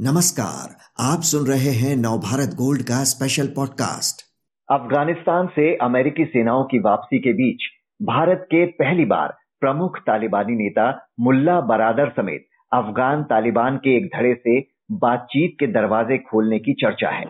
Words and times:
नमस्कार, 0.00 0.76
आप 1.00 1.20
सुन 1.20 1.46
रहे 1.46 1.70
हैं 1.72 1.96
नवभारत 1.96 2.50
गोल्ड 2.54 2.82
का 2.82 3.04
स्पेशल 3.04 3.46
पॉडकास्ट 3.46 4.22
अफ़गानिस्तान 4.72 5.46
से 5.46 5.76
अमेरिकी 5.76 6.24
सेनाओं 6.24 6.64
की 6.64 6.78
वापसी 6.78 7.18
के 7.18 7.32
बीच 7.32 7.62
भारत 8.02 8.42
के 8.44 8.66
पहली 8.66 9.04
बार 9.04 9.34
प्रमुख 9.60 9.98
तालिबानी 9.98 10.52
नेता 10.52 11.06
मुल्ला 11.20 11.60
बरादर 11.60 12.08
समेत 12.08 12.46
अफगान 12.72 13.22
तालिबान 13.22 13.76
के 13.76 13.96
एक 13.96 14.06
धड़े 14.06 14.34
से 14.34 14.60
बातचीत 14.92 15.56
के 15.60 15.66
दरवाजे 15.66 16.18
खोलने 16.18 16.58
की 16.58 16.72
चर्चा 16.72 17.08
है। 17.08 17.24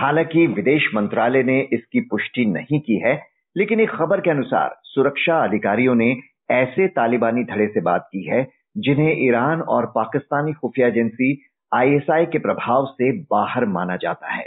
हालाँकि 0.00 0.46
विदेश 0.46 0.90
मंत्रालय 0.94 1.42
ने 1.42 1.68
इसकी 1.72 2.00
पुष्टि 2.00 2.44
नहीं 2.46 2.80
की 2.80 2.96
है, 2.96 3.22
लेकिन 3.56 3.80
एक 3.80 3.90
खबर 3.90 4.20
के 4.20 4.30
अनुसार 4.30 4.76
सुरक्षा 4.82 5.44
अधिकारियों 5.44 5.94
ने 5.94 6.16
ऐसे 6.50 6.88
तालिबानी 6.88 7.44
धड़े 7.44 7.66
से 7.66 7.80
बात 7.80 8.04
की 8.06 8.28
है 8.30 8.50
जिन्हें 8.78 9.26
ईरान 9.28 9.60
और 9.60 9.86
पाकिस्तानी 9.86 10.52
खुफिया 10.52 10.88
एजेंसी 10.88 11.51
आईएसआई 11.72 12.26
के 12.26 12.38
प्रभाव 12.38 12.86
से 12.86 13.10
बाहर 13.30 13.64
माना 13.66 13.96
जाता 13.96 14.32
है। 14.32 14.46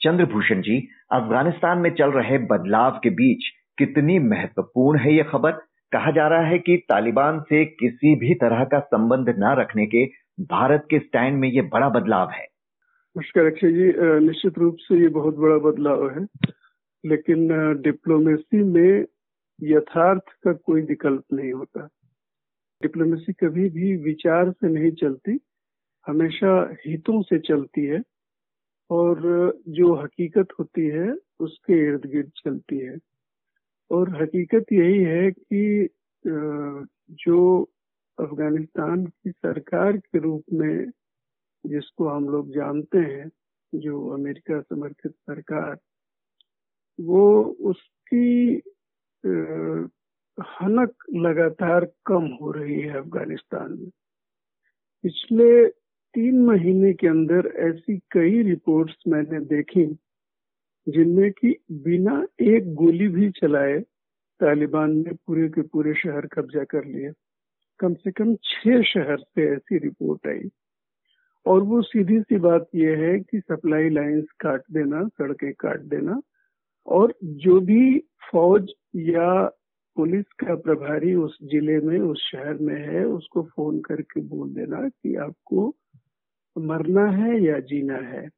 चंद्रभूषण 0.00 0.60
जी, 0.60 0.76
अफ़गानिस्तान 1.12 1.78
में 1.78 1.90
चल 1.90 2.10
रहे 2.10 2.38
बदलाव 2.46 2.98
के 3.02 3.10
बीच 3.10 3.44
कितनी 3.78 4.18
महत्वपूर्ण 4.18 4.98
है 4.98 5.14
यह 5.14 5.24
खबर? 5.24 5.52
कहा 5.92 6.10
जा 6.10 6.26
रहा 6.28 6.46
है 6.46 6.58
कि 6.58 6.76
तालिबान 6.88 7.40
से 7.40 7.64
किसी 7.64 8.14
भी 8.16 8.34
तरह 8.34 8.64
का 8.64 8.78
संबंध 8.80 9.28
न 9.28 9.54
रखने 9.58 9.86
के 9.86 10.04
भारत 10.40 10.86
के 10.90 10.98
स्टैंड 10.98 11.38
में 11.38 11.48
ये 11.48 11.62
बड़ा 11.62 11.88
बदलाव 11.88 12.30
है। 12.30 12.46
नमस्कार, 13.16 13.44
अक्षय 13.44 13.72
जी। 13.72 13.92
निश्चित 14.26 14.58
रूप 14.58 14.76
से 14.80 15.00
ये 15.00 15.08
बहुत 15.08 15.36
बड़ा 15.36 15.56
बदलाव 15.58 16.08
है, 16.10 16.26
लेकिन 17.04 17.48
डिप्लोमेसी 17.82 18.62
में 18.64 19.04
यथार्थ 19.62 20.32
का 20.44 20.52
कोई 20.52 20.82
विकल्प 20.82 21.24
नहीं 21.32 21.52
होता। 21.52 21.88
डिप्लोमेसी 22.82 23.32
कभी 23.32 23.68
भी 23.68 23.96
विचार 23.96 24.50
से 24.50 24.68
नहीं 24.68 24.90
चलती। 24.92 25.38
हमेशा 26.06 26.52
हितों 26.86 27.22
से 27.22 27.38
चलती 27.38 27.84
है 27.86 28.02
और 28.90 29.20
जो 29.68 29.94
हकीकत 29.94 30.48
होती 30.58 30.86
है 30.86 31.14
उसके 31.40 31.78
इर्द 31.86 32.06
गिर्द 32.06 32.30
चलती 32.36 32.78
है। 32.78 32.96
और 33.90 34.10
हकीकत 34.22 34.72
यही 34.72 35.02
है 35.04 35.30
कि 35.30 35.88
जो 37.24 37.38
अफ़गानिस्तान 38.18 39.04
की 39.06 39.30
सरकार 39.30 39.96
के 39.96 40.18
रूप 40.18 40.44
में 40.52 40.90
जिसको 41.64 42.08
हम 42.08 42.28
लोग 42.28 42.50
जानते 42.54 42.98
हैं, 42.98 43.30
जो 43.72 44.08
अमेरिका 44.14 44.60
समर्थित 44.60 45.12
सरकार, 45.12 45.76
वो 46.98 47.42
उसकी 47.70 48.54
हनक 50.38 51.04
लगातार 51.16 51.84
कम 52.06 52.26
हो 52.40 52.50
रही 52.50 52.80
है 52.80 52.98
अफ़गानिस्तान 52.98 53.72
में। 53.72 53.90
पिछले 55.04 55.66
तीन 56.14 56.40
महीने 56.42 56.92
के 56.92 57.06
अंदर 57.06 57.46
ऐसी 57.58 57.96
कई 58.12 58.42
रिपोर्ट्स 58.42 58.94
मैंने 59.08 59.40
देखी, 59.40 59.86
जिनमें 60.86 61.30
कि 61.32 61.56
बिना 61.72 62.22
एक 62.40 62.74
गोली 62.74 63.08
भी 63.08 63.30
चलाए 63.30 63.80
तालिबान 64.40 64.96
ने 64.96 65.12
पूरे 65.26 65.48
के 65.48 65.62
पूरे 65.62 65.94
शहर 65.94 66.26
कब्जा 66.26 66.64
कर 66.64 66.84
लिए। 66.84 67.10
कम 67.80 67.94
से 67.94 68.10
कम 68.10 68.34
छह 68.34 68.82
शहर 68.82 69.16
से 69.18 69.48
ऐसी 69.52 69.78
रिपोर्ट 69.78 70.26
आई। 70.26 70.48
और 71.46 71.62
वो 71.62 71.82
सीधी 71.82 72.20
सी 72.20 72.36
बात 72.36 72.68
यह 72.74 72.98
है 72.98 73.18
कि 73.20 73.40
सप्लाई 73.40 73.88
लाइंस 73.88 74.24
काट 74.40 74.62
देना, 74.70 75.08
सड़कें 75.08 75.52
काट 75.52 75.80
देना, 75.80 76.20
और 76.86 77.14
जो 77.24 77.60
भी 77.60 77.98
फौज 78.30 78.72
या 78.96 79.44
पुलिस 79.96 80.24
का 80.24 80.54
प्रभारी 80.54 81.14
उस 81.14 81.38
ज़िले 81.42 81.78
में, 81.78 81.98
उस 81.98 82.30
शहर 82.32 82.54
में 82.54 82.80
है, 82.86 83.04
उसको 83.04 83.42
फ़ोन 83.42 83.80
करके 83.80 84.20
बोल 84.20 84.48
देना 84.54 84.88
कि 84.88 85.14
आपको 85.14 85.74
मरना 86.56 87.06
है 87.12 87.40
या 87.44 87.58
जीना 87.62 87.96
है? 88.08 88.28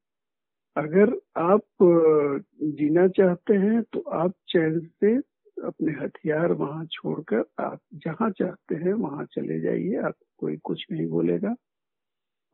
अगर 0.76 1.14
आप 1.38 1.62
जीना 1.82 3.06
चाहते 3.08 3.54
हैं 3.56 3.82
तो 3.92 4.00
आप 4.14 4.34
चैन 4.50 4.80
से 4.80 5.14
अपने 5.56 5.92
हथियार 6.02 6.52
वहाँ 6.54 6.84
छोड़कर 6.92 7.44
आप 7.60 7.80
जहाँ 7.96 8.30
चाहते 8.30 8.74
हैं 8.76 8.92
वहाँ 8.94 9.24
चले 9.32 9.60
जाइए 9.60 9.96
आप 10.02 10.14
कोई 10.38 10.56
कुछ 10.64 10.86
नहीं 10.92 11.06
बोलेगा। 11.10 11.54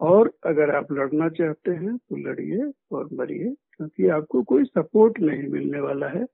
और 0.00 0.32
अगर 0.46 0.74
आप 0.76 0.92
लड़ना 0.92 1.28
चाहते 1.30 1.70
हैं 1.72 1.96
तो 1.98 2.16
लड़िए 2.28 2.70
और 2.92 3.08
मरिए 3.14 3.54
क्योंकि 3.76 4.08
आपको 4.10 4.42
कोई 4.44 4.64
सपोर्ट 4.64 5.20
नहीं 5.20 5.48
मिलने 5.48 5.80
वाला 5.80 6.08
है। 6.08 6.24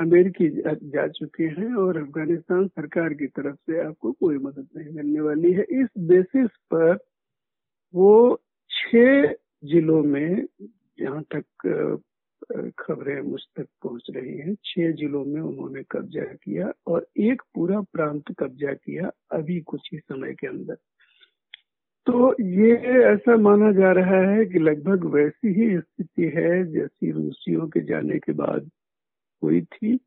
अमेरिकी 0.00 0.48
जा, 0.50 0.72
जा 0.74 1.06
चुके 1.08 1.44
हैं 1.44 1.74
और 1.76 1.98
अफ़गानिस्तान 1.98 2.66
सरकार 2.68 3.14
की 3.14 3.26
तरफ़ 3.28 3.56
से 3.56 3.80
आपको 3.86 4.12
कोई 4.12 4.38
मदद 4.38 4.68
नहीं 4.76 4.94
मिलने 4.94 5.20
वाली 5.20 5.52
है। 5.52 5.64
इस 5.72 5.88
बेसिस 6.08 6.50
पर 6.74 6.98
वो 7.94 8.40
छह 8.76 9.32
जिलों 9.64 10.02
में 10.02 10.46
जहाँ 10.98 11.22
तक 11.34 11.44
खबरें 12.78 13.20
मुझ 13.20 13.40
तक 13.56 13.66
पहुँच 13.82 14.06
रही 14.10 14.38
हैं, 14.38 14.54
छह 14.64 14.90
जिलों 14.92 15.24
में 15.24 15.40
उन्होंने 15.40 15.82
कब्जा 15.82 16.20
किया 16.20 16.72
और 16.86 17.06
एक 17.18 17.42
पूरा 17.54 17.80
प्रांत 17.80 18.22
कब्जा 18.38 18.72
किया 18.72 19.10
अभी 19.32 19.60
कुछ 19.60 19.88
ही 19.92 19.98
समय 19.98 20.32
के 20.32 20.46
अंदर। 20.46 20.74
तो 22.06 22.36
ये 22.40 22.72
ऐसा 23.04 23.36
माना 23.36 23.72
जा 23.72 23.92
रहा 23.92 24.20
है 24.30 24.44
कि 24.44 24.58
लगभग 24.58 25.04
वैसी 25.04 25.48
ही 25.48 25.78
स्थिति 25.78 26.22
है 26.36 26.72
जैसी 26.72 27.10
रूसियों 27.10 27.68
के 27.68 27.80
जाने 27.80 28.18
के 28.18 28.32
बाद 28.32 28.70
हुई 29.42 29.60
थी। 29.60 30.00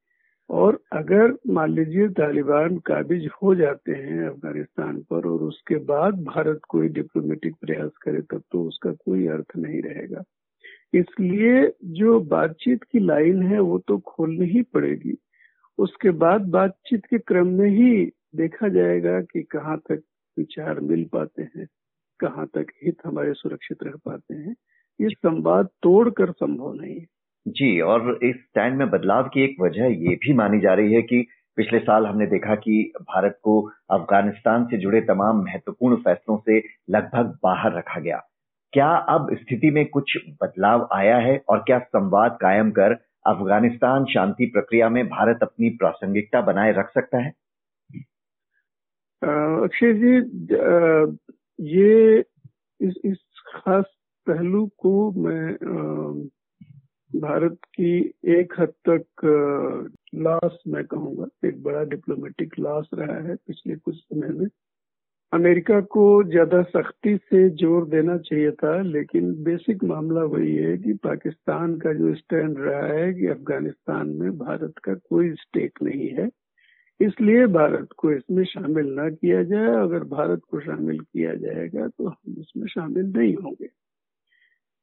और 0.50 0.80
अगर 0.92 1.34
मान 1.48 1.74
लीजिए 1.74 2.08
तालिबान 2.10 2.78
काबिज 2.78 3.30
हो 3.44 3.54
जाते 3.56 3.92
हैं 3.92 4.28
अफ़गानिस्तान 4.28 5.02
पर 5.02 5.28
और 5.28 5.44
उसके 5.44 5.76
बाद 5.86 6.24
भारत 6.24 6.62
कोई 6.70 6.88
डिप्लोमेटिक 6.88 7.56
प्रयास 7.62 7.92
करे, 8.02 8.22
तब 8.22 8.42
तो 8.52 8.64
उसका 8.64 8.92
कोई 8.92 9.28
अर्थ 9.28 9.58
नहीं 9.58 9.82
रहेगा। 9.82 10.24
इसलिए 10.94 11.74
जो 11.86 12.20
बातचीत 12.20 12.84
की 12.84 13.00
लाइन 13.00 13.42
है, 13.44 13.60
वो 13.60 13.80
तो 13.80 13.98
खोलनी 13.98 14.46
ही 14.46 14.62
पड़ेगी। 14.62 15.18
उसके 15.78 16.12
बाद 16.12 16.42
बातचीत 16.42 17.06
के 17.06 17.18
क्रम 17.18 17.48
में 17.48 17.70
ही 17.70 18.06
देखा 18.36 18.68
जाएगा 18.68 19.22
कि 19.22 19.42
कहाँ 19.44 19.78
तक 19.78 20.02
विचार 20.38 20.80
मिल 20.80 21.04
पाते 21.14 21.42
हैं, 21.42 21.68
कहाँ 22.20 22.46
तक 22.48 22.66
हित 22.84 22.98
हमारे 23.06 23.34
सुरक्षित 23.34 23.84
रह 23.84 23.94
पाते 24.06 24.36
हैं। 24.36 24.56
ये 25.00 25.10
संवाद 25.10 25.70
तोड़कर 25.84 26.32
संभव 26.32 26.74
नहीं 26.74 27.00
है। 27.00 27.06
जी 27.48 27.80
और 27.82 28.20
इस 28.24 28.36
स्टैंड 28.36 28.78
में 28.78 28.90
बदलाव 28.90 29.24
की 29.24 29.44
एक 29.44 29.56
वजह 29.62 29.86
ये 29.86 30.16
भी 30.16 30.34
मानी 30.34 30.60
जा 30.60 30.74
रही 30.74 30.94
है 30.94 31.02
कि 31.02 31.28
पिछले 31.56 31.80
साल 31.80 32.06
हमने 32.06 32.26
देखा 32.28 32.56
कि 32.56 32.94
भारत 33.02 33.40
को 33.44 33.62
अफ़गानिस्तान 33.90 34.66
से 34.66 34.78
जुड़े 34.78 35.02
तमाम 35.02 35.38
महत्वपूर्ण 35.38 35.96
फैसलों 35.96 36.38
से 36.38 36.60
लगभग 36.90 37.38
बाहर 37.44 37.78
रखा 37.78 38.00
गया। 38.00 38.18
क्या 38.74 38.90
अब 38.90 39.36
स्थिति 39.36 39.72
में 39.72 39.86
कुछ 39.86 40.18
बदलाव 40.44 40.88
आया 40.94 41.18
है 41.18 41.42
और 41.50 41.58
क्या 41.58 41.80
संवाद 41.80 42.38
कायम 42.42 42.72
कर 42.72 42.94
अफ़गानिस्तान 43.28 44.06
शांति 44.06 44.46
प्रक्रिया 44.46 44.90
में 44.90 45.06
भारत 45.08 45.40
अपनी 45.42 45.70
प्रासंगिकता 45.70 46.42
बनाए 46.42 46.72
रख 46.72 46.92
सकता 46.94 47.18
है? 47.18 47.34
अक्षय 49.64 49.94
जी 49.94 50.16
ये 51.78 52.20
इस, 52.82 52.94
इस 53.06 53.18
खास 53.56 53.86
पहलू 54.28 54.70
को 54.78 55.12
मैं 55.12 55.58
भारत 57.12 57.58
की 57.76 57.92
एक 58.32 58.54
हद 58.60 58.74
तक 58.90 59.26
लॉस 60.18 60.58
मैं 60.68 60.84
कहूँगा, 60.86 61.26
एक 61.46 61.62
बड़ा 61.64 61.84
डिप्लोमेटिक 61.86 62.54
लॉस 62.60 62.90
रहा 62.94 63.18
है 63.28 63.36
पिछले 63.38 63.76
कुछ 63.76 63.96
समय 63.96 64.30
में। 64.30 64.48
अमेरिका 65.34 65.80
को 65.94 66.04
ज़्यादा 66.24 66.62
सख्ती 66.66 67.16
से 67.18 67.50
ज़ोर 67.52 67.88
देना 67.90 68.18
चाहिए 68.20 68.52
था, 68.54 68.82
लेकिन 68.84 69.34
बेसिक 69.44 69.84
मामला 69.84 70.24
वही 70.26 70.56
है 70.56 70.78
कि 70.78 70.94
पाकिस्तान 71.04 71.78
का 71.80 71.94
जो 71.94 72.14
स्टैंड 72.16 72.58
रहा 72.60 72.86
है 72.90 73.14
कि 73.14 73.28
अफ़गानिस्तान 73.30 74.10
में 74.16 74.32
भारत 74.40 74.74
का 74.84 74.94
कोई 75.10 75.32
स्टेक 75.36 75.84
नहीं 75.84 76.10
है। 76.12 76.30
इसलिए 77.00 77.46
भारत 77.50 77.90
को 77.98 78.12
इसमें 78.14 78.44
शामिल 78.46 78.94
ना 78.94 79.10
किया 79.12 79.44
जाए। 79.46 79.76
अगर 79.84 80.04
भारत 80.10 80.42
को 80.52 80.60
शामिल 80.62 81.00
किया 81.02 81.34
जाएगा 81.38 81.88
तो 81.90 82.08
हम 82.08 82.36
इसमें 82.42 82.68
शामिल 82.70 83.14
नहीं 83.18 83.36
होंगे। 83.36 83.70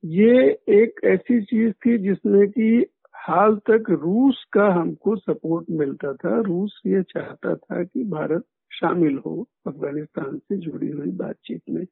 ये 0.06 0.50
एक 0.68 1.00
ऐसी 1.04 1.42
चीज़ 1.42 1.72
थी 1.72 1.98
जिसमें 1.98 2.48
कि 2.48 2.86
हाल 3.14 3.56
तक 3.56 3.84
रूस 3.90 4.44
का 4.52 4.66
हमको 4.72 5.16
सपोर्ट 5.16 5.66
मिलता 5.70 6.12
था। 6.12 6.40
रूस 6.40 6.82
ये 6.86 7.02
चाहता 7.02 7.54
था 7.54 7.84
कि 7.84 8.04
भारत 8.04 8.44
शामिल 8.72 9.18
हो 9.26 9.48
अफ़गानिस्तान 9.66 10.38
से 10.38 10.56
जुड़ी 10.56 10.90
हुई 10.90 11.10
बातचीत 11.10 11.62
में। 11.70 11.86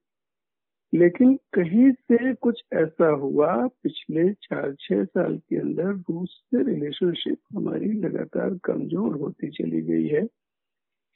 लेकिन 0.93 1.35
कहीं 1.37 1.93
से 1.93 2.35
कुछ 2.35 2.63
ऐसा 2.75 3.09
हुआ, 3.09 3.67
पिछले 3.67 4.33
चार, 4.33 4.75
छह 4.81 5.05
साल 5.05 5.37
के 5.39 5.57
अंदर 5.57 5.93
रूस 6.11 6.43
से 6.55 6.63
रिलेशनशिप 6.63 7.39
हमारी 7.57 7.93
लगातार 7.93 8.59
कमज़ोर 8.65 9.17
होती 9.17 9.51
चली 9.51 9.83
गई 9.83 10.07
है। 10.07 10.27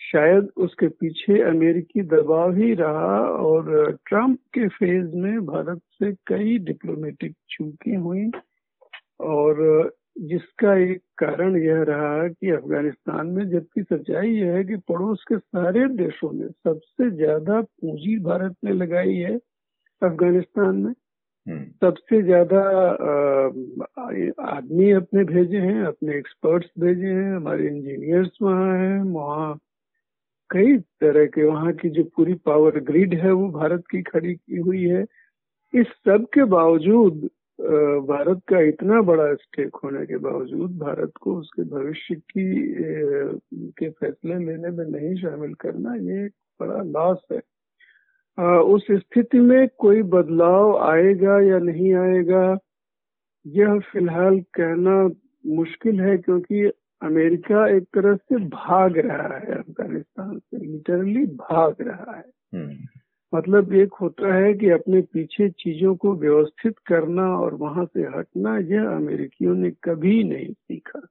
शायद 0.00 0.48
उसके 0.56 0.88
पीछे 0.88 1.40
अमेरिकी 1.42 2.02
दबाव 2.02 2.56
ही 2.56 2.72
रहा 2.74 3.18
और 3.40 3.96
ट्रंप 4.06 4.38
के 4.54 4.68
फ़ेज़ 4.68 5.14
में 5.16 5.46
भारत 5.46 5.80
से 5.94 6.12
कई 6.26 6.58
डिप्लोमेटिक 6.64 7.34
चूकें 7.50 7.96
हुई 7.96 8.30
और 9.28 9.90
जिसका 10.20 10.74
एक 10.76 11.02
कारण 11.18 11.56
यह 11.56 11.82
रहा 11.82 12.28
कि 12.28 12.50
अफ़गानिस्तान 12.50 13.26
में 13.26 13.48
जबकि 13.50 13.82
सच्चाई 13.82 14.30
यह 14.30 14.54
है 14.54 14.64
कि 14.64 14.76
पड़ोस 14.88 15.24
के 15.28 15.38
सारे 15.38 15.86
देशों 15.96 16.32
ने 16.32 16.48
सबसे 16.48 17.10
ज़्यादा 17.10 17.60
पूंजी 17.60 18.18
भारत 18.22 18.56
ने 18.64 18.72
लगाई 18.72 19.14
है 19.14 19.36
अफ़गानिस्तान 20.02 20.76
में 20.76 20.92
हम्म। 21.46 21.64
सबसे 21.82 22.22
ज़्यादा 22.22 22.60
आदमी 24.48 24.90
अपने 24.92 25.24
भेजे 25.24 25.58
हैं 25.58 25.82
अपने 25.84 26.16
एक्सपर्ट्स 26.16 26.70
भेजे 26.80 27.06
हैं 27.06 27.34
हमारे 27.36 27.68
इंजीनियर्स 27.68 28.38
वहाँ 28.42 28.76
हैं 28.78 29.00
वहाँ 29.12 29.58
कई 30.50 30.76
तरह 31.00 31.26
के 31.26 31.44
वहाँ 31.44 31.72
की 31.72 31.88
जो 31.90 32.04
पूरी 32.16 32.34
पावर 32.46 32.78
ग्रिड 32.80 33.14
है, 33.14 33.32
वो 33.32 33.48
भारत 33.50 33.84
की 33.90 34.02
खड़ी 34.02 34.34
की 34.34 34.56
हुई 34.58 34.84
है। 34.84 35.02
इस 35.74 35.86
सब 36.06 36.26
के 36.34 36.44
बावजूद 36.46 37.28
भारत 38.08 38.40
का 38.48 38.60
इतना 38.62 39.00
बड़ा 39.02 39.32
स्टेक 39.34 39.76
होने 39.84 40.04
के 40.06 40.16
बावजूद, 40.18 40.78
भारत 40.78 41.12
को 41.20 41.34
उसके 41.36 41.62
भविष्य 41.70 42.14
की 42.14 42.44
के 43.78 43.88
फैसले 43.90 44.38
लेने 44.44 44.70
में 44.70 44.84
नहीं 44.86 45.14
शामिल 45.22 45.54
करना 45.60 45.94
ये 45.94 46.24
एक 46.24 46.32
बड़ा 46.60 46.82
लॉस 46.84 47.24
है। 47.32 47.40
उस 48.38 48.86
स्थिति 48.92 49.40
में 49.40 49.68
कोई 49.78 50.02
बदलाव 50.08 50.76
आएगा 50.82 51.40
या 51.42 51.58
नहीं 51.60 51.94
आएगा, 51.96 52.58
यह 53.46 53.78
फ़िलहाल 53.92 54.40
कहना 54.54 55.02
मुश्किल 55.46 56.00
है 56.00 56.16
क्योंकि 56.18 56.70
अमेरिका 57.02 57.68
एक 57.68 57.82
तरह 57.82 58.16
से 58.16 58.36
भाग 58.36 58.98
रहा 58.98 59.38
है 59.38 59.52
अफ़गानिस्तान 59.52 60.38
से 60.38 60.58
लिटरली 60.58 61.26
भाग 61.26 61.76
रहा 61.80 62.16
है। 62.16 62.24
हम्म। 62.54 62.76
मतलब 63.34 63.72
एक 63.72 63.94
होता 64.00 64.34
है 64.34 64.54
कि 64.54 64.70
अपने 64.70 65.02
पीछे 65.02 65.48
चीज़ों 65.48 65.96
को 65.96 66.14
व्यवस्थित 66.14 66.78
करना 66.78 67.38
और 67.38 67.54
वहाँ 67.54 67.84
से 67.84 68.02
हटना 68.02 68.58
यह 68.58 68.88
अमेरिकियों 68.88 69.54
ने 69.54 69.70
कभी 69.70 70.24
नहीं 70.24 70.52
सीखा। 70.52 71.06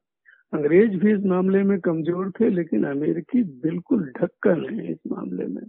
अंग्रेज़ 0.53 0.91
भी 0.91 1.13
इस 1.13 1.25
मामले 1.25 1.63
में 1.63 1.79
कमज़ोर 1.79 2.31
थे 2.31 2.49
लेकिन 2.49 2.83
अमेरिकी 2.83 3.43
बिल्कुल 3.43 4.13
ढक्कन 4.21 4.73
है 4.73 4.91
इस 4.91 4.97
मामले 5.11 5.45
में। 5.45 5.63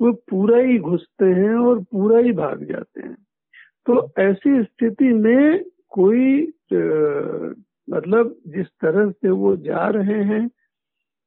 वो 0.00 0.12
पूरा 0.12 0.58
ही 0.58 0.78
घुसते 0.78 1.24
हैं 1.24 1.54
और 1.54 1.80
पूरा 1.80 2.18
ही 2.18 2.32
भाग 2.32 2.64
जाते 2.64 3.00
हैं। 3.00 3.16
तो 3.86 4.12
ऐसी 4.18 4.62
स्थिति 4.62 5.04
में 5.04 5.64
कोई 5.88 6.52
मतलब 7.88 8.36
जिस 8.46 8.66
तरह 8.80 9.10
से 9.10 9.30
वो 9.30 9.54
जा 9.56 9.88
रहे 9.88 10.22
हैं 10.24 10.48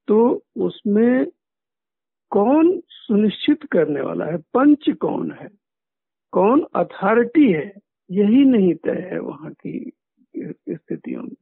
तो 0.08 0.20
उसमें 0.58 1.26
कौन 2.32 2.80
सुनिश्चित 2.88 3.64
करने 3.72 4.02
वाला 4.02 4.26
है? 4.26 4.38
पंच 4.54 4.90
कौन 5.02 5.32
है? 5.32 5.48
कौन 6.32 6.66
अथॉरिटी 6.76 7.52
है? 7.52 7.72
यही 8.12 8.44
नहीं 8.46 8.74
तय 8.76 9.10
है 9.12 9.20
वहाँ 9.20 9.52
की 9.52 9.92
स्थितियों 10.36 11.22
में। 11.24 11.36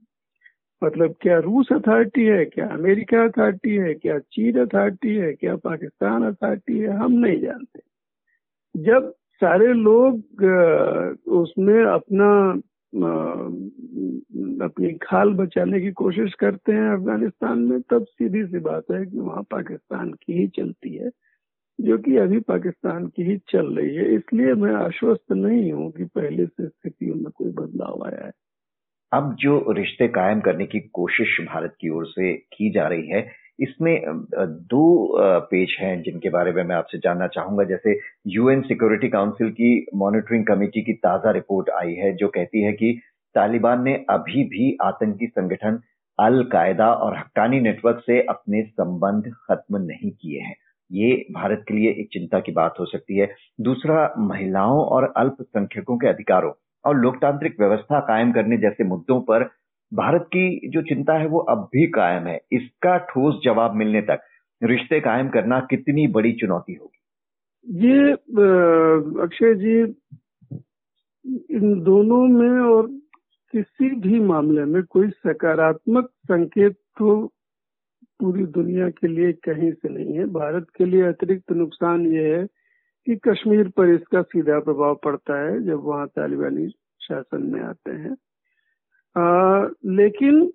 मतलब 0.81 1.15
क्या 1.21 1.37
रूस 1.39 1.71
अथॉरिटी 1.71 2.25
है, 2.25 2.45
क्या 2.45 2.67
अमेरिका 2.67 3.23
अथॉरिटी 3.23 3.75
है, 3.75 3.93
क्या 3.93 4.17
चीन 4.19 4.59
अथॉरिटी 4.65 5.15
है, 5.15 5.33
क्या 5.33 5.55
पाकिस्तान 5.55 6.23
अथॉरिटी 6.23 6.79
है, 6.79 6.89
हम 6.89 7.11
नहीं 7.11 7.39
जानते। 7.39 7.79
जब 8.75 9.13
सारे 9.41 9.73
लोग 9.73 10.43
उसमें 11.33 11.83
अपना 11.83 12.29
अपनी 14.63 14.93
खाल 14.93 15.29
बचाने 15.29 15.81
की 15.81 15.91
कोशिश 15.91 16.33
करते 16.33 16.71
हैं 16.71 16.89
अफ़गानिस्तान 16.89 17.59
में, 17.59 17.81
तब 17.81 18.05
सीधी 18.05 18.45
सी 18.45 18.59
बात 18.59 18.83
है 18.91 19.05
कि 19.05 19.19
वहाँ 19.19 19.43
पाकिस्तान 19.43 20.11
की 20.11 20.33
ही 20.33 20.47
चलती 20.47 20.95
है, 20.95 21.09
जो 21.81 21.97
कि 21.97 22.17
अभी 22.17 22.39
पाकिस्तान 22.39 23.07
की 23.07 23.23
ही 23.23 23.37
चल 23.37 23.67
रही 23.67 23.95
है। 23.95 24.15
इसलिए 24.15 24.53
मैं 24.53 24.73
आश्वस्त 24.73 25.31
नहीं 25.31 25.71
हूँ 25.71 25.91
कि 25.91 26.03
पहले 26.03 26.45
से 26.45 26.67
स्थितियों 26.67 27.15
में 27.15 27.31
कोई 27.35 27.51
बदलाव 27.51 28.03
आया 28.05 28.25
है। 28.25 28.31
अब 29.11 29.35
जो 29.39 29.71
रिश्ते 29.71 30.07
कायम 30.07 30.39
करने 30.39 30.65
की 30.65 30.79
कोशिश 30.79 31.41
भारत 31.41 31.75
की 31.81 31.89
ओर 31.89 32.05
से 32.05 32.33
की 32.33 32.71
जा 32.71 32.87
रही 32.87 33.07
है 33.07 33.44
इसमें 33.59 34.03
दो 34.69 34.85
पेज 35.51 35.75
हैं 35.79 36.01
जिनके 36.03 36.29
बारे 36.29 36.51
में 36.51 36.63
मैं 36.63 36.75
आपसे 36.75 36.97
जानना 36.97 37.27
चाहूँगा। 37.27 37.63
जैसे 37.63 37.99
यूएन 38.27 38.61
सिक्योरिटी 38.61 39.09
काउंसिल 39.09 39.49
की 39.51 39.85
मॉनिटरिंग 39.95 40.45
कमेटी 40.45 40.81
की 40.81 40.93
ताज़ा 40.95 41.31
रिपोर्ट 41.31 41.69
आई 41.71 41.93
है, 41.93 42.13
जो 42.13 42.27
कहती 42.27 42.63
है 42.63 42.71
कि 42.73 42.99
तालिबान 43.35 43.83
ने 43.83 43.93
अभी 44.09 44.43
भी 44.49 44.75
आतंकी 44.83 45.27
संगठन 45.27 45.79
अल 46.19 46.43
कायदा 46.51 46.91
और 46.95 47.17
हक्कानी 47.17 47.59
नेटवर्क 47.61 48.03
से 48.05 48.21
अपने 48.21 48.61
संबंध 48.63 49.31
खत्म 49.43 49.81
नहीं 49.81 50.11
किए 50.11 50.39
हैं। 50.39 50.55
ये 50.91 51.13
भारत 51.33 51.63
के 51.67 51.73
लिए 51.73 51.89
एक 51.91 52.09
चिंता 52.13 52.39
की 52.39 52.51
बात 52.51 52.75
हो 52.79 52.85
सकती 52.85 53.17
है। 53.17 53.27
दूसरा, 53.61 54.13
महिलाओं 54.19 54.79
और 54.79 55.11
अल्पसंख्यकों 55.17 55.97
के 55.97 56.07
अधिकारों 56.07 56.51
और 56.85 56.95
लोकतांत्रिक 56.95 57.59
व्यवस्था 57.59 57.99
कायम 58.07 58.31
करने 58.31 58.57
जैसे 58.57 58.83
मुद्दों 58.83 59.19
पर 59.21 59.49
भारत 59.95 60.25
की 60.27 60.69
जो 60.69 60.81
चिंता 60.81 61.13
है 61.13 61.27
वो 61.27 61.39
अब 61.49 61.69
भी 61.73 61.85
कायम 61.87 62.27
है। 62.27 62.39
इसका 62.51 62.97
ठोस 63.09 63.39
जवाब 63.43 63.75
मिलने 63.75 64.01
तक 64.01 64.21
रिश्ते 64.61 64.99
कायम 64.99 65.29
करना 65.29 65.59
कितनी 65.69 66.07
बड़ी 66.07 66.31
चुनौती 66.31 66.73
होगी? 66.73 66.99
ये 67.85 68.11
अक्षय 69.23 69.53
जी, 69.55 69.79
इन 71.51 71.79
दोनों 71.83 72.25
में 72.27 72.59
और 72.61 72.87
किसी 73.53 73.89
भी 73.99 74.19
मामले 74.19 74.65
में 74.65 74.81
कोई 74.83 75.09
सकारात्मक 75.09 76.09
संकेत 76.23 76.75
तो 76.99 77.15
पूरी 78.19 78.45
दुनिया 78.51 78.89
के 78.89 79.07
लिए 79.07 79.31
कहीं 79.45 79.71
से 79.71 79.89
नहीं 79.89 80.17
है। 80.17 80.25
भारत 80.33 80.67
के 80.77 80.85
लिए 80.85 81.01
अतिरिक्त 81.03 81.51
नुकसान 81.51 82.05
ये 82.07 82.35
है 82.35 82.45
कि 83.07 83.15
कश्मीर 83.27 83.69
पर 83.69 83.93
इसका 83.93 84.21
सीधा 84.21 84.59
प्रभाव 84.59 84.95
पड़ता 85.03 85.41
है 85.41 85.63
जब 85.63 85.83
वहाँ 85.83 86.07
तालिबानी 86.07 86.67
शासन 87.01 87.41
में 87.53 87.61
आते 87.61 87.91
हैं। 87.91 88.15
लेकिन 89.17 90.51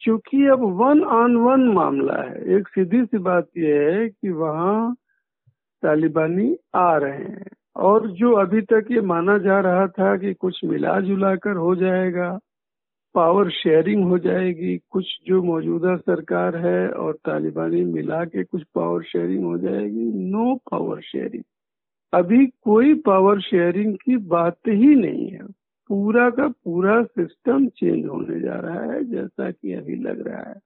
चूँकि 0.00 0.46
अब 0.46 0.60
वन 0.60 1.02
ऑन 1.04 1.36
वन 1.36 1.68
मामला 1.68 2.22
है, 2.22 2.56
एक 2.56 2.68
सीधी 2.68 3.04
सी 3.04 3.18
बात 3.18 3.48
यह 3.56 3.90
है 3.90 4.08
कि 4.08 4.30
वहाँ 4.30 4.94
तालिबानी 5.82 6.56
आ 6.74 6.96
रहे 6.96 7.24
हैं। 7.24 7.50
और 7.76 8.10
जो 8.10 8.32
अभी 8.32 8.60
तक 8.60 8.86
ये 8.90 9.00
माना 9.00 9.38
जा 9.38 9.60
रहा 9.60 9.86
था 9.86 10.16
कि 10.16 10.34
कुछ 10.34 10.60
मिला 10.64 11.00
जुला 11.00 11.34
कर 11.36 11.56
हो 11.56 11.74
जाएगा, 11.76 12.38
पावर 13.14 13.50
शेयरिंग 13.50 14.04
हो 14.04 14.18
जाएगी, 14.18 14.80
कुछ 14.90 15.06
जो 15.26 15.42
मौजूदा 15.42 15.96
सरकार 15.96 16.56
है 16.56 16.88
और 16.90 17.12
तालिबानी 17.14 17.84
मिला 17.84 18.24
के 18.24 18.44
कुछ 18.44 18.62
पावर 18.74 19.02
शेयरिंग 19.02 19.44
हो 19.44 19.58
जाएगी, 19.58 20.12
नो 20.30 20.54
पावर 20.54 21.00
शेयरिंग। 21.00 21.44
अभी 22.12 22.46
कोई 22.46 22.94
पावर 22.94 23.40
शेयरिंग 23.40 23.96
की 23.96 24.16
बात 24.16 24.58
ही 24.68 24.94
नहीं 24.94 25.28
है। 25.28 25.45
पूरा 25.90 26.30
का 26.30 26.48
पूरा 26.48 27.02
सिस्टम 27.02 27.66
चेंज 27.68 28.06
होने 28.06 28.40
जा 28.40 28.54
रहा 28.54 28.92
है 28.92 29.04
जैसा 29.04 29.50
कि 29.50 29.72
अभी 29.72 29.96
लग 29.96 30.28
रहा 30.28 30.42
है। 30.48 30.60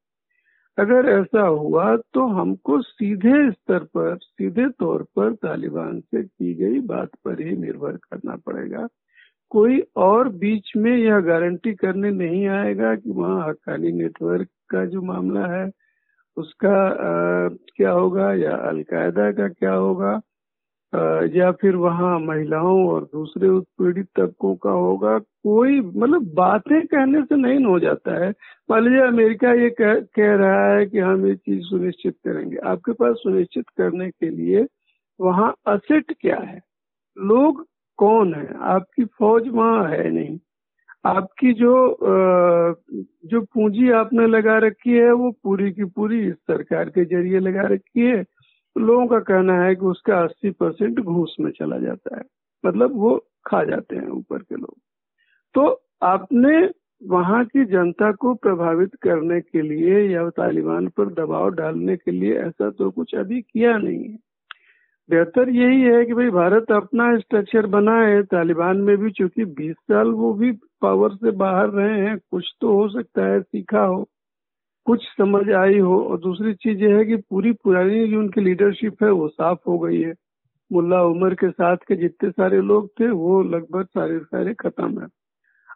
अगर 0.79 1.09
ऐसा 1.09 1.43
हुआ 1.47 1.97
तो 1.97 2.27
हमको 2.27 2.83
सीधे 2.83 3.51
स्तर 3.51 3.79
पर 3.79 4.17
सीधे 4.17 4.69
तौर 4.69 5.03
पर 5.03 5.35
तालिबान 5.35 6.01
से 6.01 6.23
की 6.23 6.55
गई 6.55 6.81
बात 6.81 7.11
पर 7.25 7.41
ही 7.41 7.57
निर्भर 7.57 7.97
करना 7.97 8.37
पड़ेगा। 8.37 8.87
कोई 9.51 9.83
और 9.97 10.29
बीच 10.29 10.73
में 10.77 10.97
यह 10.97 11.21
गारंटी 11.21 11.75
करने 11.75 12.11
नहीं 12.11 12.47
आएगा 12.49 12.95
कि 12.95 13.11
वहाँ 13.11 13.49
हकानी 13.49 13.93
नेटवर्क 13.93 14.49
का 14.71 14.85
जो 14.85 15.03
मामला 15.03 15.47
है 15.47 15.71
उसका 16.37 16.77
आ, 16.87 17.49
क्या 17.77 17.91
होगा 17.91 18.35
या 18.35 18.57
अलकायदा 18.57 19.33
का 19.33 19.49
क्या 19.49 19.73
होगा। 19.73 20.21
या 21.37 21.51
फिर 21.61 21.77
वहाँ 21.77 22.19
महिलाओं 22.21 22.87
और 22.91 23.05
दूसरे 23.13 23.49
उत्पीड़ित 23.49 24.07
तबकों 24.19 24.55
का 24.65 24.71
होगा 24.71 25.19
कोई 25.19 25.81
मतलब 25.81 26.27
बातें 26.37 26.81
कहने 26.87 27.23
से 27.23 27.37
नहीं 27.37 27.65
हो 27.65 27.79
जाता 27.81 28.15
है। 28.25 28.31
मान 28.71 28.83
लीजिए 28.85 29.07
अमेरिका 29.07 29.53
ये 29.63 29.71
कह, 29.71 29.95
कह 29.95 30.35
रहा 30.37 30.75
है 30.75 30.87
कि 30.87 30.99
हम 30.99 31.27
ये 31.27 31.35
चीज़ 31.37 31.63
सुनिश्चित 31.69 32.15
करेंगे। 32.27 32.57
आपके 32.71 32.93
पास 32.93 33.15
सुनिश्चित 33.23 33.69
करने 33.79 34.11
के 34.11 34.31
लिए 34.31 34.67
वहाँ 35.21 35.55
असेट 35.69 36.13
क्या 36.21 36.37
है? 36.41 36.61
लोग 37.17 37.67
कौन 37.99 38.35
है? 38.35 38.49
आपकी 38.75 39.05
फौज 39.19 39.49
वहाँ 39.51 39.89
है 39.91 40.11
नहीं। 40.11 40.39
आपकी 41.07 41.53
जो 41.55 41.75
जो 43.31 43.41
पूंजी 43.55 43.91
आपने 43.93 44.27
लगा 44.29 44.59
रखी 44.67 44.97
है 44.99 45.13
वो 45.15 45.31
पूरी 45.45 45.73
की 45.73 45.85
पूरी 45.97 46.21
इस 46.29 46.35
सरकार 46.49 46.91
के 46.91 47.05
ज़रिए 47.07 47.41
लगा 47.41 47.63
रखी 47.75 48.07
है। 48.09 48.25
लोगों 48.79 49.07
का 49.07 49.19
कहना 49.19 49.63
है 49.63 49.75
कि 49.75 49.87
उसका 49.87 50.23
80 50.23 50.51
परसेंट 50.51 51.01
घूस 51.01 51.37
में 51.41 51.51
चला 51.51 51.79
जाता 51.79 52.17
है। 52.17 52.23
मतलब 52.67 52.91
वो 52.93 53.27
खा 53.47 53.65
जाते 53.65 53.97
हैं 53.97 54.09
ऊपर 54.09 54.39
के 54.39 54.55
लोग। 54.55 54.77
तो 55.55 55.83
आपने 56.03 56.71
वहाँ 57.09 57.45
की 57.45 57.65
जनता 57.65 58.13
को 58.13 58.35
प्रभावित 58.35 58.91
करने 59.03 59.41
के 59.41 59.63
लिए 59.63 60.15
या 60.15 60.29
तालिबान 60.29 60.89
पर 60.89 61.07
दबाव 61.07 61.51
डालने 61.51 61.97
के 61.97 62.11
लिए 62.11 62.35
ऐसा 62.35 62.71
तो 62.71 62.91
कुछ 62.91 63.15
अभी 63.15 63.41
किया 63.41 63.79
नहीं 63.79 64.05
है। 64.05 64.19
बेहतर 65.11 65.49
यही 65.49 65.81
है 65.81 66.05
कि 66.05 66.15
भाई 66.15 66.31
भारत 66.31 66.73
अपना 66.73 67.19
स्ट्रक्चर 67.19 67.67
बनाए। 67.67 68.23
तालिबान 68.23 68.77
में 68.77 68.97
भी 68.97 69.11
चूँकि 69.11 69.45
20 69.45 69.75
साल 69.75 70.09
वो 70.09 70.33
भी 70.35 70.53
पावर 70.53 71.11
से 71.11 71.31
बाहर 71.31 71.69
रहे 71.69 72.01
हैं, 72.01 72.19
कुछ 72.19 72.55
तो 72.61 72.73
हो 72.73 72.89
सकता 72.89 73.27
है, 73.27 73.41
सीखा 73.41 73.81
हो। 73.81 74.09
कुछ 74.91 75.05
समझ 75.11 75.49
आई 75.57 75.79
हो 75.81 76.01
और 76.05 76.19
दूसरी 76.21 76.53
चीज़ 76.57 76.83
ये 76.85 76.93
है 76.97 77.05
कि 77.07 77.17
पूरी 77.31 77.53
पुरानी 77.65 78.07
जो 78.09 78.19
उनकी 78.21 78.41
लीडरशिप 78.41 79.03
है, 79.05 79.11
वो 79.11 79.29
साफ़ 79.29 79.59
हो 79.69 79.79
गई 79.79 80.01
है। 80.03 80.15
मुल्ला 80.71 81.03
उमर 81.05 81.35
के 81.35 81.51
साथ 81.51 81.77
के 81.89 81.97
जितने 81.97 82.31
सारे 82.31 82.61
लोग 82.63 82.89
थे, 83.01 83.11
वो 83.11 83.43
लगभग 83.45 83.87
सारे 83.89 84.19
सारे 84.21 84.55
खत्म 84.61 85.01
है। 85.03 85.09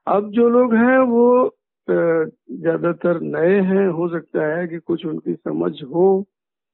अब 0.08 0.30
जो 0.32 0.48
लोग 0.50 0.74
हैं, 0.76 0.98
वो 1.00 1.56
ज़्यादातर 1.88 3.20
नए 3.22 3.60
हैं। 3.64 3.86
हो 3.90 4.08
सकता 4.10 4.46
है 4.56 4.66
कि 4.68 4.78
कुछ 4.80 5.06
उनकी 5.06 5.34
समझ 5.34 5.72
हो, 5.84 6.24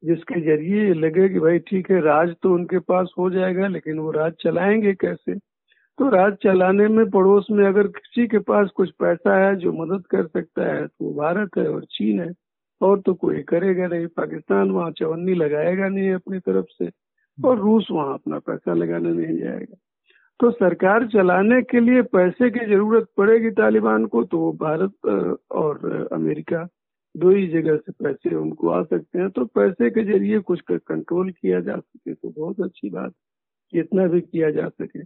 जिसके 0.02 0.40
ज़रिए 0.42 0.94
लगे 0.96 1.28
कि 1.28 1.40
भाई 1.40 1.58
ठीक 1.68 1.90
है, 1.90 2.00
राज 2.02 2.34
तो 2.42 2.54
उनके 2.54 2.78
पास 2.80 3.12
हो 3.18 3.30
जाएगा, 3.30 3.68
लेकिन 3.68 3.98
वो 3.98 4.10
राज 4.12 4.32
चलाएँगे 4.42 4.94
कैसे? 5.02 5.38
तो 6.00 6.08
राज 6.08 6.32
चलाने 6.42 6.86
में 6.88 7.08
पड़ोस 7.10 7.46
में 7.50 7.64
अगर 7.66 7.86
किसी 7.96 8.26
के 8.28 8.38
पास 8.50 8.68
कुछ 8.76 8.90
पैसा 9.00 9.36
है 9.38 9.54
जो 9.60 9.72
मदद 9.72 10.06
कर 10.10 10.26
सकता 10.26 10.66
है 10.66 10.86
तो 10.86 11.12
भारत 11.14 11.56
है 11.58 11.66
और 11.68 11.84
चीन 11.92 12.20
है। 12.20 12.30
और 12.80 13.00
तो 13.06 13.14
कोई 13.14 13.42
करेगा 13.48 13.86
नहीं। 13.86 14.06
पाकिस्तान 14.16 14.70
वहाँ 14.70 14.90
चवन्नी 14.98 15.34
लगाएगा 15.34 15.88
नहीं 15.88 16.12
अपनी 16.14 16.38
तरफ़ 16.40 16.66
से 16.78 16.88
और 17.38 17.58
रूस 17.58 17.88
वहाँ 17.92 18.14
अपना 18.14 18.38
पैसा 18.46 18.74
लगाने 18.74 19.12
नहीं 19.12 19.36
जाएगा। 19.38 19.76
तो 20.40 20.50
सरकार 20.52 21.06
चलाने 21.08 21.60
के 21.70 21.80
लिए 21.80 22.02
पैसे 22.14 22.50
की 22.50 22.66
ज़रूरत 22.66 23.08
पड़ेगी 23.16 23.50
तालिबान 23.60 24.06
को 24.14 24.24
तो 24.24 24.38
वो 24.40 24.52
भारत 24.62 25.38
और 25.52 26.08
अमेरिका 26.12 26.66
दो 27.14 27.30
ही 27.30 27.46
जगह 27.48 27.76
से 27.78 27.92
पैसे 28.04 28.34
उनको 28.36 28.70
आ 28.70 28.82
सकते 28.84 29.18
हैं। 29.18 29.30
तो 29.30 29.44
पैसे 29.54 29.90
के 29.90 30.04
ज़रिए 30.12 30.38
कुछ 30.52 30.60
कंट्रोल 30.70 31.30
किया 31.32 31.60
जा 31.60 31.76
सके 31.78 32.14
तो 32.14 32.30
बहुत 32.30 32.60
अच्छी 32.62 32.90
बात, 32.90 33.12
जितना 33.72 34.06
भी 34.08 34.20
किया 34.22 34.50
जा 34.52 34.68
सके। 34.70 35.02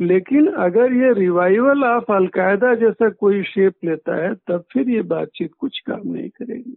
लेकिन 0.00 0.46
अगर 0.46 0.92
ये 0.92 1.12
रिवाइवल 1.12 1.84
ऑफ़ 1.84 2.12
अलकायदा 2.12 2.74
जैसा 2.74 3.10
कोई 3.10 3.42
शेप 3.42 3.74
लेता 3.84 4.24
है, 4.24 4.34
तब 4.34 4.64
फिर 4.72 4.88
ये 4.88 5.02
बातचीत 5.02 5.50
कुछ 5.58 5.78
काम 5.78 6.00
नहीं 6.04 6.28
करेगी। 6.28 6.76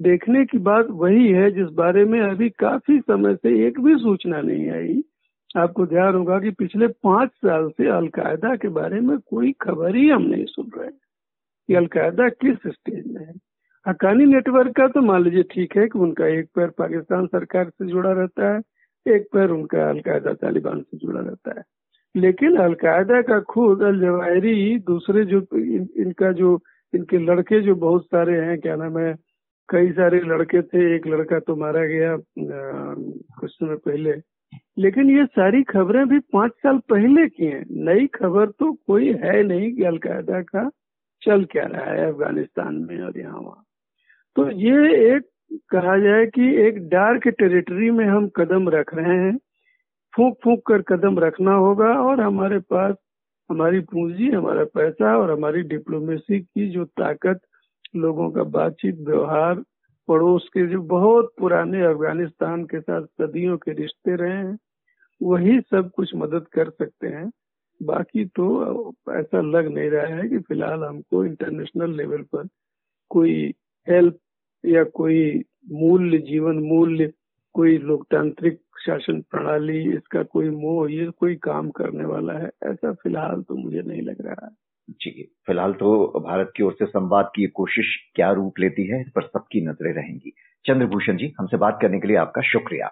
देखने 0.00 0.44
की 0.44 0.58
बात 0.58 0.86
वही 0.90 1.28
है, 1.28 1.50
जिस 1.50 1.66
बारे 1.66 2.04
में 2.04 2.20
अभी 2.20 2.48
काफ़ी 2.48 3.00
समय 3.00 3.34
से 3.34 3.66
एक 3.66 3.80
भी 3.80 3.94
सूचना 3.94 4.40
नहीं 4.40 4.70
आई। 4.70 5.04
आपको 5.56 5.86
ध्यान 5.86 6.14
होगा 6.14 6.38
कि 6.38 6.50
पिछले 6.50 6.86
पाँच 6.86 7.30
साल 7.30 7.68
से 7.68 7.88
अलकायदा 7.88 8.56
के 8.56 8.68
बारे 8.68 9.00
में 9.00 9.18
कोई 9.18 9.52
खबर 9.52 9.96
ही 9.96 10.08
हम 10.08 10.22
नहीं 10.22 10.44
सुन 10.44 10.70
रहे 10.78 10.90
कि 11.68 11.74
अलकायदा 11.74 12.28
किस 12.28 12.56
स्टेज 12.66 13.06
में 13.06 13.26
है? 13.26 13.34
हकानी 13.88 14.24
नेटवर्क 14.24 14.76
का 14.76 14.88
तो 14.88 15.00
मान 15.00 15.22
लीजिए 15.22 15.42
ठीक 15.42 15.76
है 15.76 15.88
कि 15.88 15.98
उनका 15.98 16.26
एक 16.26 16.46
पैर 16.54 16.68
पाकिस्तान 16.68 17.26
सरकार 17.26 17.68
से 17.68 17.86
जुड़ा 17.86 18.12
रहता 18.12 18.54
है, 18.54 18.60
एक 19.14 19.28
पैर 19.32 19.50
उनका 19.50 19.90
अलकायदा 19.90 20.32
तालिबान 20.32 20.80
से 20.80 20.96
जुड़ा 20.96 21.20
रहता 21.20 21.50
है। 21.50 21.62
लेकिन 22.16 22.56
अलकायदा 22.56 23.20
का 23.22 23.38
खुद 23.50 23.82
अल 23.82 24.00
जवाहरी 24.00 24.78
दूसरे 24.86 25.24
जो 25.24 25.40
इन, 25.54 25.88
इनका 25.96 26.30
जो 26.32 26.58
इनके 26.94 27.18
लड़के 27.18 27.60
जो 27.62 27.74
बहुत 27.74 28.04
सारे 28.04 28.40
हैं 28.40 28.58
क्या 28.60 28.76
नाम 28.76 28.98
है 28.98 29.14
कई 29.68 29.90
सारे 29.92 30.20
लड़के 30.20 30.62
थे 30.62 30.94
एक 30.96 31.06
लड़का 31.06 31.38
तो 31.38 31.56
मारा 31.56 31.84
गया 31.86 32.16
कुछ 33.40 33.50
समय 33.50 33.76
पहले। 33.76 34.14
लेकिन 34.78 35.10
ये 35.10 35.24
सारी 35.26 35.62
खबरें 35.62 36.06
भी 36.08 36.18
पाँच 36.32 36.52
साल 36.62 36.78
पहले 36.88 37.26
की 37.28 37.46
हैं। 37.46 37.64
नई 37.86 38.06
खबर 38.14 38.50
तो 38.50 38.72
कोई 38.86 39.12
है 39.22 39.42
नहीं 39.42 39.72
कि 39.74 39.84
अलकायदा 39.84 40.40
का 40.42 40.68
चल 41.22 41.44
क्या 41.44 41.64
रहा 41.64 41.92
है 41.92 42.06
अफ़गानिस्तान 42.12 42.74
में 42.90 43.00
और 43.02 43.18
यहाँ 43.18 43.40
वहाँ। 43.40 43.64
तो 44.36 44.50
ये 44.50 45.14
एक 45.14 45.22
कहा 45.70 45.98
जाए 45.98 46.26
कि 46.26 46.54
एक 46.66 46.78
डार्क 46.88 47.28
टेरिटरी 47.28 47.90
में 47.90 48.04
हम 48.04 48.28
कदम 48.36 48.68
रख 48.68 48.94
रहे 48.94 49.16
हैं। 49.18 49.36
फूक 50.16 50.38
फूक 50.44 50.66
कर 50.66 50.82
कदम 50.82 51.18
रखना 51.18 51.54
होगा 51.54 51.88
और 52.02 52.20
हमारे 52.20 52.58
पास 52.58 52.94
हमारी 53.50 53.80
पूंजी, 53.80 54.30
हमारा 54.30 54.64
पैसा 54.64 55.16
और 55.16 55.30
हमारी 55.30 55.62
डिप्लोमेसी 55.62 56.40
की 56.40 56.68
जो 56.70 56.84
ताकत, 56.84 57.40
लोगों 57.96 58.30
का 58.30 58.42
बातचीत, 58.42 58.98
व्यवहार, 58.98 59.62
पड़ोस 60.08 60.48
के 60.48 60.66
जो 60.66 60.80
बहुत 60.82 61.32
पुराने 61.38 61.82
अफ़गानिस्तान 61.82 62.64
के 62.64 62.80
साथ 62.80 63.02
सदियों 63.02 63.56
के 63.56 63.72
रिश्ते 63.72 64.16
रहे 64.16 64.32
हैं, 64.32 64.58
वही 65.22 65.60
सब 65.60 65.90
कुछ 65.90 66.14
मदद 66.14 66.46
कर 66.52 66.70
सकते 66.70 67.08
हैं। 67.08 67.30
बाकी 67.82 68.24
तो 68.24 68.94
ऐसा 69.10 69.40
लग 69.40 69.66
नहीं 69.74 69.90
रहा 69.90 70.16
है 70.16 70.28
कि 70.28 70.38
फ़िलहाल 70.38 70.84
हमको 70.84 71.24
इंटरनेशनल 71.24 71.96
लेवल 71.96 72.22
पर 72.22 72.48
कोई 73.10 73.54
हेल्प 73.88 74.18
या 74.64 74.84
कोई 74.84 75.44
मूल्य, 75.70 76.18
जीवन 76.18 76.58
मूल्य 76.58 77.12
कोई 77.56 77.78
लोकतांत्रिक 77.78 78.60
शासन 78.86 79.20
प्रणाली, 79.20 79.94
इसका 79.94 80.22
कोई 80.22 80.50
मोह, 80.50 80.92
ये 80.92 81.06
कोई 81.06 81.34
काम 81.34 81.70
करने 81.70 82.04
वाला 82.04 82.32
है? 82.32 82.50
ऐसा 82.62 82.92
फ़िलहाल 82.92 83.42
तो 83.42 83.54
मुझे 83.54 83.82
नहीं 83.82 84.02
लग 84.02 84.16
रहा 84.20 84.46
है। 84.46 84.52
जी, 84.90 85.34
फ़िलहाल 85.46 85.72
तो 85.72 86.20
भारत 86.26 86.52
की 86.56 86.62
ओर 86.62 86.72
से 86.72 86.86
संवाद 86.86 87.30
की 87.34 87.46
कोशिश 87.46 87.86
क्या 88.14 88.32
रूप 88.32 88.54
लेती 88.60 88.86
है, 88.86 89.00
इस 89.00 89.08
पर 89.08 89.22
सबकी 89.22 89.60
नज़रें 89.60 89.92
रहेंगी। 89.92 90.32
चंद्रभूषण 90.66 91.16
जी, 91.16 91.34
हमसे 91.38 91.56
बात 91.56 91.78
करने 91.82 92.00
के 92.00 92.08
लिए 92.08 92.16
आपका 92.16 92.42
शुक्रिया। 92.42 92.90